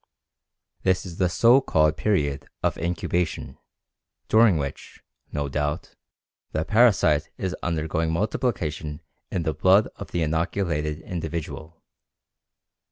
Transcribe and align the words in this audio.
This 0.81 1.05
is 1.05 1.19
the 1.19 1.29
so 1.29 1.61
called 1.61 1.95
period 1.95 2.47
of 2.63 2.75
incubation, 2.79 3.59
during 4.29 4.57
which, 4.57 4.99
no 5.31 5.47
doubt, 5.47 5.93
the 6.53 6.65
parasite 6.65 7.29
is 7.37 7.55
undergoing 7.61 8.11
multiplication 8.11 9.03
in 9.29 9.43
the 9.43 9.53
blood 9.53 9.89
of 9.97 10.09
the 10.09 10.23
inoculated 10.23 11.01
individual. 11.01 11.83